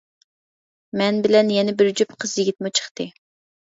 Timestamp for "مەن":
1.03-1.21